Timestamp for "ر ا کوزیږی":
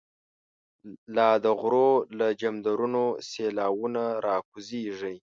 4.23-5.15